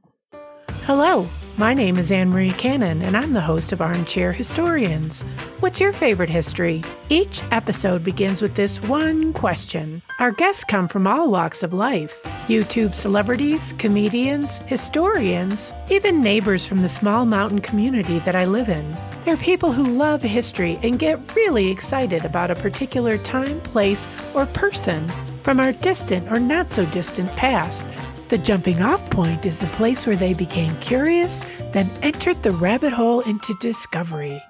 Hello, 0.82 1.28
my 1.58 1.74
name 1.74 1.98
is 1.98 2.12
Anne 2.12 2.30
Marie 2.30 2.52
Cannon, 2.52 3.02
and 3.02 3.16
I'm 3.16 3.32
the 3.32 3.40
host 3.40 3.72
of 3.72 3.80
Armchair 3.80 4.30
Historians. 4.30 5.22
What's 5.58 5.80
your 5.80 5.92
favorite 5.92 6.30
history? 6.30 6.84
Each 7.08 7.42
episode 7.50 8.04
begins 8.04 8.40
with 8.40 8.54
this 8.54 8.80
one 8.80 9.32
question. 9.32 10.00
Our 10.20 10.30
guests 10.30 10.62
come 10.62 10.86
from 10.86 11.08
all 11.08 11.32
walks 11.32 11.64
of 11.64 11.72
life 11.72 12.22
YouTube 12.46 12.94
celebrities, 12.94 13.74
comedians, 13.76 14.58
historians, 14.66 15.72
even 15.90 16.22
neighbors 16.22 16.64
from 16.64 16.82
the 16.82 16.88
small 16.88 17.26
mountain 17.26 17.60
community 17.60 18.20
that 18.20 18.36
I 18.36 18.44
live 18.44 18.68
in. 18.68 18.96
They're 19.24 19.36
people 19.36 19.72
who 19.72 19.98
love 19.98 20.22
history 20.22 20.78
and 20.84 20.96
get 20.96 21.34
really 21.34 21.72
excited 21.72 22.24
about 22.24 22.52
a 22.52 22.54
particular 22.54 23.18
time, 23.18 23.60
place, 23.62 24.06
or 24.32 24.46
person 24.46 25.08
from 25.42 25.58
our 25.58 25.72
distant 25.72 26.30
or 26.30 26.38
not 26.38 26.70
so 26.70 26.86
distant 26.86 27.30
past. 27.32 27.84
The 28.28 28.38
jumping 28.38 28.82
off 28.82 29.08
point 29.08 29.46
is 29.46 29.60
the 29.60 29.66
place 29.68 30.06
where 30.06 30.16
they 30.16 30.34
became 30.34 30.76
curious, 30.80 31.44
then 31.72 31.90
entered 32.02 32.42
the 32.42 32.52
rabbit 32.52 32.92
hole 32.92 33.20
into 33.20 33.54
discovery. 33.58 34.42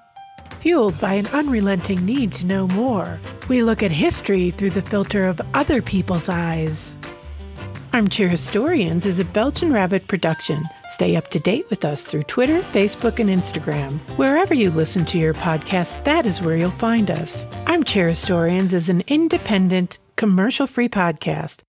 Fueled 0.59 1.01
by 1.01 1.13
an 1.15 1.29
unrelenting 1.29 2.05
need 2.05 2.33
to 2.33 2.47
know 2.47 2.67
more, 2.67 3.21
we 3.49 3.63
look 3.63 3.85
at 3.85 3.93
history 3.93 4.51
through 4.51 4.71
the 4.71 4.83
filter 4.83 5.29
of 5.29 5.41
other 5.55 5.81
people's 5.81 6.29
eyes. 6.29 6.99
Armchair 7.93 8.29
Historians 8.29 9.07
is 9.07 9.21
a 9.21 9.25
Belgian 9.25 9.73
Rabbit 9.73 10.09
production. 10.09 10.65
Stay 10.91 11.15
up 11.15 11.29
to 11.31 11.39
date 11.39 11.71
with 11.71 11.85
us 11.85 12.05
through 12.05 12.25
Twitter, 12.25 12.59
Facebook, 12.59 13.21
and 13.21 13.31
Instagram. 13.31 13.99
Wherever 14.19 14.55
you 14.55 14.71
listen 14.71 15.05
to 15.07 15.19
your 15.19 15.35
podcast, 15.35 16.03
that 16.03 16.27
is 16.27 16.43
where 16.43 16.57
you'll 16.57 16.71
find 16.71 17.13
us. 17.13 17.47
Armchair 17.69 18.09
Historians 18.09 18.75
is 18.75 18.89
an 18.89 19.05
independent, 19.07 20.01
commercial 20.17 20.67
free 20.67 20.89
podcast. 20.89 21.63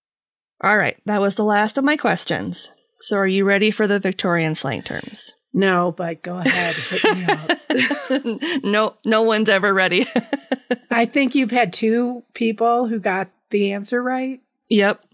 All 0.62 0.76
right, 0.76 0.96
that 1.06 1.20
was 1.20 1.36
the 1.36 1.44
last 1.44 1.78
of 1.78 1.84
my 1.84 1.96
questions. 1.96 2.72
So 3.00 3.16
are 3.16 3.26
you 3.26 3.44
ready 3.44 3.70
for 3.70 3.86
the 3.86 3.98
Victorian 3.98 4.54
slang 4.54 4.82
terms? 4.82 5.34
No, 5.52 5.90
but 5.90 6.22
go 6.22 6.38
ahead. 6.38 6.74
Hit 6.76 7.16
me 7.16 7.24
up. 7.28 8.64
no, 8.64 8.94
no 9.04 9.22
one's 9.22 9.48
ever 9.48 9.72
ready. 9.72 10.06
I 10.90 11.06
think 11.06 11.34
you've 11.34 11.50
had 11.50 11.72
two 11.72 12.22
people 12.34 12.86
who 12.88 13.00
got 13.00 13.30
the 13.50 13.72
answer 13.72 14.02
right. 14.02 14.40
yep, 14.68 15.04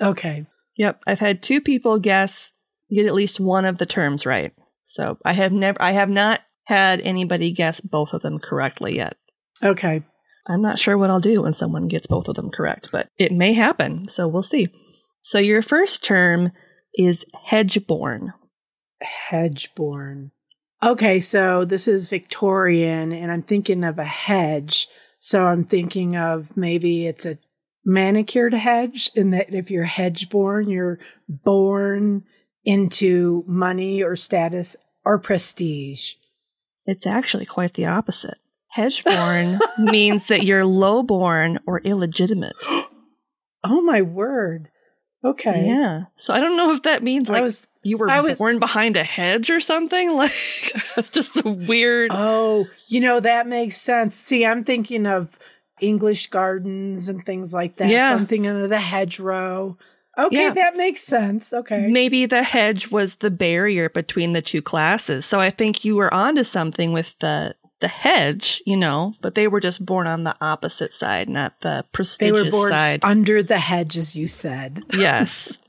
Okay. 0.00 0.44
yep. 0.76 1.00
I've 1.06 1.20
had 1.20 1.42
two 1.42 1.60
people 1.62 1.98
guess 1.98 2.52
get 2.90 3.06
at 3.06 3.14
least 3.14 3.40
one 3.40 3.64
of 3.64 3.78
the 3.78 3.86
terms 3.86 4.26
right. 4.26 4.52
So 4.84 5.18
I 5.24 5.32
have 5.32 5.52
never, 5.52 5.80
I 5.80 5.92
have 5.92 6.10
not 6.10 6.40
had 6.64 7.00
anybody 7.00 7.52
guess 7.52 7.80
both 7.80 8.12
of 8.12 8.22
them 8.22 8.38
correctly 8.38 8.96
yet. 8.96 9.16
Okay. 9.62 10.02
I'm 10.46 10.62
not 10.62 10.78
sure 10.78 10.98
what 10.98 11.10
I'll 11.10 11.20
do 11.20 11.42
when 11.42 11.52
someone 11.54 11.88
gets 11.88 12.06
both 12.06 12.28
of 12.28 12.36
them 12.36 12.50
correct, 12.50 12.90
but 12.92 13.08
it 13.18 13.32
may 13.32 13.52
happen. 13.54 14.08
So 14.08 14.28
we'll 14.28 14.42
see. 14.42 14.68
So 15.26 15.40
your 15.40 15.60
first 15.60 16.04
term 16.04 16.52
is 16.96 17.26
hedgeborn. 17.46 18.32
Hedgeborn. 19.02 20.30
Okay, 20.80 21.18
so 21.18 21.64
this 21.64 21.88
is 21.88 22.08
Victorian, 22.08 23.10
and 23.10 23.32
I'm 23.32 23.42
thinking 23.42 23.82
of 23.82 23.98
a 23.98 24.04
hedge. 24.04 24.86
So 25.18 25.46
I'm 25.46 25.64
thinking 25.64 26.16
of 26.16 26.56
maybe 26.56 27.08
it's 27.08 27.26
a 27.26 27.38
manicured 27.84 28.54
hedge, 28.54 29.10
in 29.16 29.30
that 29.30 29.52
if 29.52 29.68
you're 29.68 29.82
hedge 29.82 30.30
born, 30.30 30.70
you're 30.70 31.00
born 31.28 32.22
into 32.64 33.42
money 33.48 34.04
or 34.04 34.14
status 34.14 34.76
or 35.04 35.18
prestige. 35.18 36.12
It's 36.84 37.04
actually 37.04 37.46
quite 37.46 37.74
the 37.74 37.86
opposite. 37.86 38.38
Hedgeborn 38.68 39.58
means 39.78 40.28
that 40.28 40.44
you're 40.44 40.64
lowborn 40.64 41.58
or 41.66 41.80
illegitimate. 41.80 42.54
Oh 43.68 43.80
my 43.80 44.00
word. 44.00 44.68
Okay. 45.26 45.66
Yeah. 45.66 46.04
So 46.16 46.32
I 46.34 46.40
don't 46.40 46.56
know 46.56 46.72
if 46.72 46.82
that 46.82 47.02
means 47.02 47.28
like 47.28 47.40
I 47.40 47.42
was 47.42 47.68
you 47.82 47.98
were 47.98 48.06
was- 48.22 48.38
born 48.38 48.58
behind 48.58 48.96
a 48.96 49.04
hedge 49.04 49.50
or 49.50 49.60
something. 49.60 50.10
Like 50.16 50.32
it's 50.96 51.10
just 51.10 51.44
a 51.44 51.48
weird. 51.48 52.10
Oh, 52.14 52.66
you 52.88 53.00
know, 53.00 53.20
that 53.20 53.46
makes 53.46 53.76
sense. 53.76 54.14
See, 54.16 54.44
I'm 54.46 54.64
thinking 54.64 55.06
of 55.06 55.38
English 55.80 56.28
gardens 56.28 57.08
and 57.08 57.24
things 57.26 57.52
like 57.52 57.76
that. 57.76 57.88
Yeah. 57.88 58.16
Something 58.16 58.46
under 58.46 58.66
the 58.68 58.80
hedgerow. 58.80 59.76
Okay, 60.18 60.44
Yeah. 60.44 60.54
that 60.54 60.76
makes 60.76 61.02
sense. 61.02 61.52
Okay. 61.52 61.88
Maybe 61.88 62.24
the 62.24 62.42
hedge 62.42 62.90
was 62.90 63.16
the 63.16 63.30
barrier 63.30 63.90
between 63.90 64.32
the 64.32 64.40
two 64.40 64.62
classes. 64.62 65.26
So 65.26 65.40
I 65.40 65.50
think 65.50 65.84
you 65.84 65.96
were 65.96 66.12
onto 66.14 66.42
something 66.44 66.92
with 66.94 67.14
the 67.18 67.54
the 67.80 67.88
hedge, 67.88 68.62
you 68.66 68.76
know, 68.76 69.14
but 69.20 69.34
they 69.34 69.46
were 69.48 69.60
just 69.60 69.84
born 69.84 70.06
on 70.06 70.24
the 70.24 70.36
opposite 70.40 70.92
side, 70.92 71.28
not 71.28 71.60
the 71.60 71.82
they 71.84 71.88
prestigious 71.92 72.44
were 72.44 72.50
born 72.50 72.68
side. 72.70 73.00
under 73.02 73.42
the 73.42 73.58
hedge, 73.58 73.98
as 73.98 74.16
you 74.16 74.28
said. 74.28 74.84
yes. 74.92 75.58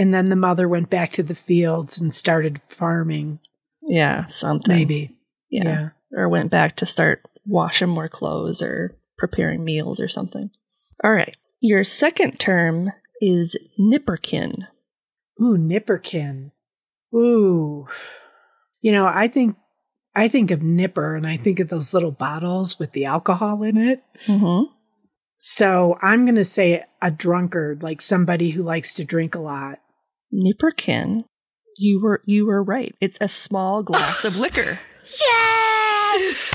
And 0.00 0.14
then 0.14 0.26
the 0.26 0.36
mother 0.36 0.68
went 0.68 0.90
back 0.90 1.10
to 1.14 1.24
the 1.24 1.34
fields 1.34 2.00
and 2.00 2.14
started 2.14 2.62
farming, 2.62 3.40
Yeah, 3.82 4.26
something. 4.26 4.72
maybe. 4.72 5.16
Yeah. 5.50 5.64
yeah. 5.64 5.88
Or 6.16 6.28
went 6.28 6.52
back 6.52 6.76
to 6.76 6.86
start 6.86 7.20
washing 7.44 7.88
more 7.88 8.06
clothes 8.08 8.62
or 8.62 8.96
preparing 9.18 9.64
meals 9.64 9.98
or 9.98 10.06
something. 10.06 10.50
All 11.02 11.10
right. 11.10 11.36
Your 11.60 11.82
second 11.82 12.38
term 12.38 12.92
is 13.20 13.56
nipperkin. 13.76 14.68
Ooh, 15.42 15.58
nipperkin. 15.58 16.52
Ooh. 17.12 17.88
You 18.80 18.92
know, 18.92 19.04
I 19.04 19.26
think 19.26 19.56
I 20.18 20.26
think 20.26 20.50
of 20.50 20.64
nipper 20.64 21.14
and 21.14 21.24
I 21.24 21.36
think 21.36 21.60
of 21.60 21.68
those 21.68 21.94
little 21.94 22.10
bottles 22.10 22.76
with 22.76 22.90
the 22.90 23.04
alcohol 23.04 23.62
in 23.62 23.76
it. 23.76 24.02
Mm-hmm. 24.26 24.72
So 25.38 25.96
I'm 26.02 26.24
going 26.24 26.34
to 26.34 26.44
say 26.44 26.82
a 27.00 27.12
drunkard, 27.12 27.84
like 27.84 28.02
somebody 28.02 28.50
who 28.50 28.64
likes 28.64 28.94
to 28.94 29.04
drink 29.04 29.36
a 29.36 29.38
lot. 29.38 29.78
Nipperkin. 30.34 31.22
You 31.76 32.02
were 32.02 32.22
you 32.26 32.46
were 32.46 32.64
right. 32.64 32.96
It's 33.00 33.18
a 33.20 33.28
small 33.28 33.84
glass 33.84 34.24
of 34.24 34.40
liquor. 34.40 34.80
Yes! 35.20 36.50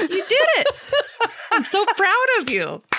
You 0.00 0.24
did 0.28 0.48
it. 0.60 0.68
I'm 1.52 1.64
so 1.64 1.84
proud 1.84 2.26
of 2.40 2.48
you. 2.48 2.62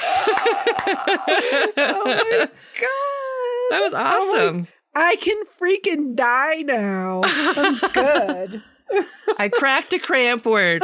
oh 1.77 2.03
my 2.05 2.47
god. 2.79 3.69
That 3.71 3.81
was 3.81 3.93
Oh 3.95 3.97
awesome. 3.97 4.67
I 4.95 5.15
can 5.17 5.43
freaking 5.61 6.15
die 6.15 6.61
now. 6.63 7.21
I'm 7.25 7.77
good. 7.93 8.63
I 9.37 9.49
cracked 9.49 9.93
a 9.93 9.99
cramp 9.99 10.45
word. 10.45 10.83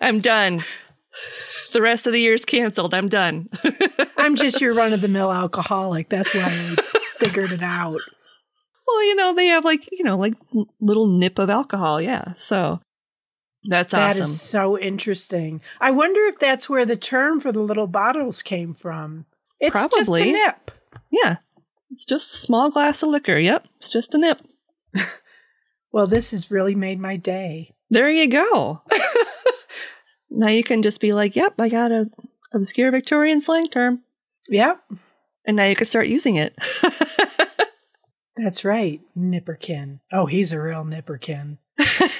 I'm 0.00 0.20
done. 0.20 0.62
The 1.72 1.80
rest 1.80 2.06
of 2.06 2.12
the 2.12 2.20
year's 2.20 2.44
canceled. 2.44 2.92
I'm 2.92 3.08
done. 3.08 3.48
I'm 4.18 4.36
just 4.36 4.60
your 4.60 4.74
run 4.74 4.92
of 4.92 5.00
the 5.00 5.08
mill 5.08 5.32
alcoholic. 5.32 6.10
That's 6.10 6.34
why 6.34 6.42
I 6.44 6.76
figured 7.18 7.52
it 7.52 7.62
out. 7.62 8.00
Well, 8.86 9.04
you 9.04 9.14
know, 9.16 9.34
they 9.34 9.46
have 9.46 9.64
like, 9.64 9.88
you 9.90 10.04
know, 10.04 10.18
like 10.18 10.34
little 10.80 11.06
nip 11.06 11.38
of 11.38 11.48
alcohol. 11.48 12.00
Yeah. 12.00 12.34
So 12.36 12.80
that's 13.64 13.92
That 13.92 14.10
awesome. 14.10 14.22
is 14.22 14.40
so 14.40 14.78
interesting. 14.78 15.62
I 15.80 15.90
wonder 15.92 16.20
if 16.26 16.38
that's 16.38 16.68
where 16.68 16.84
the 16.84 16.96
term 16.96 17.40
for 17.40 17.52
the 17.52 17.62
little 17.62 17.86
bottles 17.86 18.42
came 18.42 18.74
from. 18.74 19.24
It's 19.60 19.72
Probably. 19.72 20.24
just 20.24 20.36
a 20.36 20.46
nip. 20.46 20.70
yeah. 21.10 21.36
It's 21.90 22.04
just 22.04 22.34
a 22.34 22.36
small 22.36 22.70
glass 22.70 23.02
of 23.02 23.08
liquor. 23.10 23.38
Yep. 23.38 23.66
It's 23.78 23.88
just 23.90 24.14
a 24.14 24.18
nip. 24.18 24.40
Well, 25.92 26.06
this 26.06 26.32
has 26.32 26.50
really 26.50 26.74
made 26.74 27.00
my 27.00 27.16
day. 27.16 27.74
There 27.88 28.10
you 28.10 28.28
go. 28.28 28.82
now 30.30 30.48
you 30.48 30.62
can 30.62 30.82
just 30.82 31.00
be 31.00 31.14
like, 31.14 31.34
yep, 31.34 31.54
I 31.58 31.70
got 31.70 31.90
a 31.90 32.10
obscure 32.52 32.90
Victorian 32.90 33.40
slang 33.40 33.68
term. 33.68 34.02
Yep, 34.50 34.78
And 35.46 35.56
now 35.56 35.64
you 35.64 35.74
can 35.74 35.86
start 35.86 36.06
using 36.06 36.36
it. 36.36 36.54
that's 38.36 38.62
right. 38.62 39.00
Nipperkin. 39.16 40.00
Oh, 40.12 40.26
he's 40.26 40.52
a 40.52 40.60
real 40.60 40.84
nipperkin. 40.84 41.56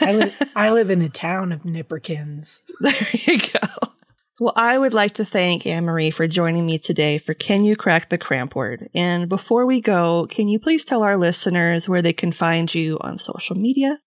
I, 0.01 0.13
li- 0.13 0.49
I 0.57 0.71
live 0.71 0.89
in 0.89 1.03
a 1.03 1.11
town 1.11 1.53
of 1.53 1.65
nipperkins. 1.65 2.63
There 2.81 2.95
you 3.13 3.39
go. 3.39 3.89
Well, 4.39 4.53
I 4.55 4.77
would 4.77 4.93
like 4.93 5.15
to 5.15 5.25
thank 5.25 5.65
Anne 5.67 5.87
Marie 5.87 6.11
for 6.11 6.27
joining 6.27 6.67
me 6.67 6.79
today 6.79 7.17
for 7.17 7.33
Can 7.33 7.65
You 7.65 7.75
Crack 7.75 8.11
the 8.11 8.19
Cramp 8.19 8.55
Word? 8.55 8.91
And 8.95 9.31
before 9.31 9.65
we 9.65 9.81
go, 9.81 10.27
can 10.29 10.47
you 10.47 10.59
please 10.59 10.85
tell 10.85 11.03
our 11.03 11.17
listeners 11.17 11.89
where 11.89 12.03
they 12.03 12.13
can 12.13 12.33
find 12.33 12.75
you 12.75 12.99
on 13.01 13.17
social 13.17 13.57
media? 13.57 13.99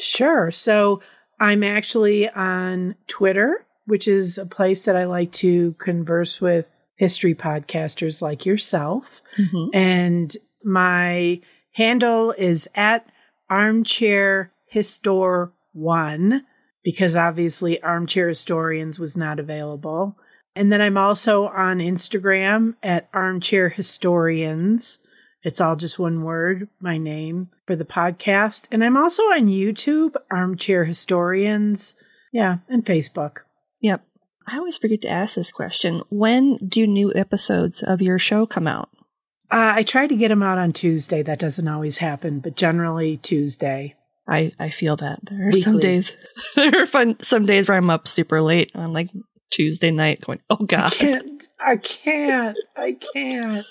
Sure. 0.00 0.50
So 0.50 1.02
I'm 1.38 1.62
actually 1.62 2.28
on 2.28 2.96
Twitter, 3.06 3.64
which 3.84 4.08
is 4.08 4.38
a 4.38 4.46
place 4.46 4.86
that 4.86 4.96
I 4.96 5.04
like 5.04 5.30
to 5.32 5.74
converse 5.74 6.40
with 6.40 6.68
history 6.96 7.36
podcasters 7.36 8.20
like 8.20 8.44
yourself. 8.44 9.22
Mm-hmm. 9.38 9.68
And 9.72 10.36
my 10.64 11.40
handle 11.74 12.34
is 12.36 12.68
at 12.74 13.06
armchair 13.48 14.50
histor 14.74 15.52
one 15.72 16.44
because 16.86 17.16
obviously 17.16 17.82
armchair 17.82 18.28
historians 18.28 19.00
was 19.00 19.16
not 19.16 19.40
available. 19.40 20.16
And 20.54 20.72
then 20.72 20.80
I'm 20.80 20.96
also 20.96 21.48
on 21.48 21.78
Instagram 21.78 22.76
at 22.80 23.08
armchair 23.12 23.70
historians. 23.70 25.00
It's 25.42 25.60
all 25.60 25.74
just 25.74 25.98
one 25.98 26.22
word, 26.22 26.68
my 26.78 26.96
name 26.96 27.48
for 27.66 27.74
the 27.74 27.84
podcast. 27.84 28.68
And 28.70 28.84
I'm 28.84 28.96
also 28.96 29.24
on 29.24 29.48
YouTube, 29.48 30.14
armchair 30.30 30.84
historians. 30.84 31.96
Yeah, 32.32 32.58
and 32.68 32.84
Facebook. 32.84 33.38
Yep. 33.80 34.06
I 34.46 34.58
always 34.58 34.78
forget 34.78 35.02
to 35.02 35.08
ask 35.08 35.34
this 35.34 35.50
question. 35.50 36.02
When 36.08 36.56
do 36.58 36.86
new 36.86 37.12
episodes 37.16 37.82
of 37.82 38.00
your 38.00 38.20
show 38.20 38.46
come 38.46 38.68
out? 38.68 38.90
Uh, 39.50 39.74
I 39.74 39.82
try 39.82 40.06
to 40.06 40.16
get 40.16 40.28
them 40.28 40.44
out 40.44 40.58
on 40.58 40.72
Tuesday. 40.72 41.22
That 41.22 41.40
doesn't 41.40 41.66
always 41.66 41.98
happen, 41.98 42.38
but 42.38 42.54
generally 42.54 43.16
Tuesday. 43.16 43.95
I, 44.28 44.52
I 44.58 44.70
feel 44.70 44.96
that. 44.96 45.20
There 45.22 45.48
are 45.48 45.52
some 45.52 45.78
days 45.78 46.16
there 46.56 46.82
are 46.82 46.86
fun 46.86 47.16
some 47.22 47.46
days 47.46 47.68
where 47.68 47.76
I'm 47.76 47.90
up 47.90 48.08
super 48.08 48.40
late 48.40 48.72
on 48.74 48.92
like 48.92 49.08
Tuesday 49.50 49.90
night 49.90 50.20
going, 50.22 50.40
Oh 50.50 50.58
I 50.60 50.64
God. 50.64 50.92
can't. 50.92 51.42
I 51.60 51.76
can't. 51.76 52.56
I 52.76 52.96
can't. 53.14 53.66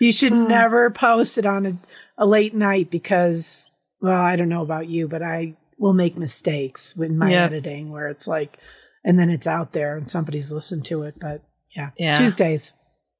You 0.00 0.12
should 0.12 0.32
Uh. 0.32 0.46
never 0.48 0.90
post 0.90 1.38
it 1.38 1.46
on 1.46 1.66
a, 1.66 1.72
a 2.16 2.26
late 2.26 2.54
night 2.54 2.90
because, 2.90 3.70
well, 4.00 4.20
I 4.20 4.34
don't 4.36 4.48
know 4.48 4.62
about 4.62 4.88
you, 4.88 5.06
but 5.08 5.22
I 5.22 5.56
will 5.78 5.94
make 5.94 6.16
mistakes 6.18 6.96
with 6.96 7.12
my 7.12 7.30
Yeah. 7.30 7.44
editing 7.44 7.90
where 7.92 8.08
it's 8.08 8.26
like, 8.26 8.58
and 9.04 9.18
then 9.18 9.30
it's 9.30 9.46
out 9.46 9.72
there 9.72 9.96
and 9.96 10.08
somebody's 10.08 10.50
listened 10.50 10.84
to 10.86 11.02
it. 11.04 11.14
But 11.20 11.42
yeah, 11.76 11.90
Yeah. 11.96 12.14
Tuesdays. 12.14 12.72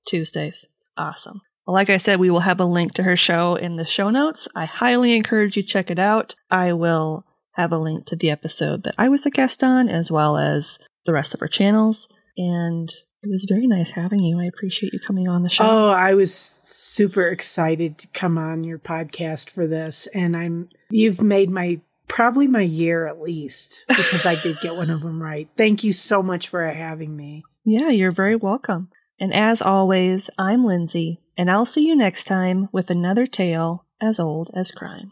Tuesdays. 0.09 0.67
Awesome. 0.97 1.41
Like 1.69 1.91
I 1.91 1.99
said, 1.99 2.19
we 2.19 2.31
will 2.31 2.41
have 2.41 2.61
a 2.61 2.65
link 2.65 2.95
to 2.95 3.03
her 3.03 3.17
show 3.17 3.55
in 3.55 3.77
the 3.77 3.87
show 3.87 4.09
notes. 4.09 4.49
I 4.57 4.65
highly 4.65 5.15
encourage 5.15 5.55
you 5.55 5.63
check 5.63 5.91
it 5.91 5.99
out. 5.99 6.35
I 6.51 6.73
will 6.73 7.27
have 7.53 7.73
a 7.73 7.79
link 7.79 8.07
to 8.07 8.17
the 8.17 8.31
episode 8.31 8.85
that 8.85 8.95
I 8.97 9.11
was 9.11 9.27
a 9.27 9.31
guest 9.31 9.63
on, 9.63 9.87
as 9.91 10.11
well 10.11 10.39
as 10.39 10.79
the 11.05 11.13
rest 11.13 11.35
of 11.35 11.41
her 11.41 11.47
channels. 11.47 12.09
And 12.39 12.89
it 13.23 13.29
was 13.29 13.45
very 13.47 13.67
nice 13.67 13.91
having 13.91 14.21
you. 14.21 14.41
I 14.41 14.47
appreciate 14.47 14.95
you 14.95 14.99
coming 14.99 15.29
on 15.29 15.43
the 15.43 15.51
show. 15.51 15.65
Oh, 15.65 15.89
I 15.91 16.15
was 16.15 16.33
super 16.33 17.29
excited 17.29 17.99
to 17.99 18.07
come 18.09 18.39
on 18.39 18.65
your 18.65 18.79
podcast 18.79 19.51
for 19.51 19.67
this. 19.67 20.07
And 20.15 20.35
I'm, 20.35 20.71
you've 20.91 21.21
made 21.21 21.51
my, 21.51 21.83
probably 22.07 22.47
my 22.47 22.63
year 22.63 23.07
at 23.07 23.21
least 23.21 23.85
because 23.89 24.25
I 24.25 24.37
did 24.37 24.57
get 24.63 24.75
one 24.75 24.89
of 24.89 25.03
them 25.03 25.23
right. 25.23 25.51
Thank 25.55 25.85
you 25.85 25.93
so 25.93 26.23
much 26.23 26.49
for 26.49 26.65
having 26.67 27.15
me. 27.15 27.45
Yeah, 27.65 27.91
you're 27.91 28.13
very 28.13 28.35
welcome. 28.35 28.89
And 29.21 29.35
as 29.35 29.61
always, 29.61 30.31
I'm 30.39 30.65
Lindsay, 30.65 31.21
and 31.37 31.51
I'll 31.51 31.67
see 31.67 31.87
you 31.87 31.97
next 31.97 32.25
time 32.25 32.69
with 32.73 32.91
another 32.91 33.27
tale 33.27 33.85
as 34.01 34.21
old 34.21 34.51
as 34.55 34.71
crime. 34.71 35.11